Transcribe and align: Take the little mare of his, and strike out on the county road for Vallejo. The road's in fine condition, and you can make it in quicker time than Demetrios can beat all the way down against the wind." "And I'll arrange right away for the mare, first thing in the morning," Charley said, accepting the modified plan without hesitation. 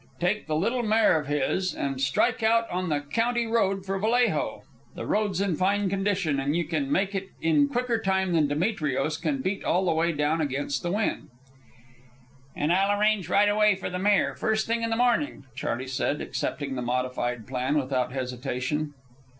Take 0.19 0.47
the 0.47 0.55
little 0.55 0.81
mare 0.81 1.19
of 1.19 1.27
his, 1.27 1.75
and 1.75 2.01
strike 2.01 2.41
out 2.41 2.67
on 2.71 2.89
the 2.89 3.01
county 3.01 3.45
road 3.45 3.85
for 3.85 3.99
Vallejo. 3.99 4.63
The 4.95 5.05
road's 5.05 5.39
in 5.39 5.55
fine 5.55 5.91
condition, 5.91 6.39
and 6.39 6.55
you 6.55 6.63
can 6.63 6.91
make 6.91 7.13
it 7.13 7.29
in 7.39 7.67
quicker 7.69 7.99
time 8.01 8.33
than 8.33 8.47
Demetrios 8.47 9.17
can 9.17 9.43
beat 9.43 9.63
all 9.63 9.85
the 9.85 9.93
way 9.93 10.11
down 10.11 10.41
against 10.41 10.81
the 10.81 10.91
wind." 10.91 11.29
"And 12.55 12.73
I'll 12.73 12.99
arrange 12.99 13.29
right 13.29 13.47
away 13.47 13.75
for 13.75 13.91
the 13.91 13.99
mare, 13.99 14.33
first 14.33 14.65
thing 14.65 14.81
in 14.81 14.89
the 14.89 14.95
morning," 14.95 15.43
Charley 15.53 15.85
said, 15.85 16.19
accepting 16.19 16.73
the 16.73 16.81
modified 16.81 17.45
plan 17.45 17.77
without 17.77 18.11
hesitation. 18.11 18.95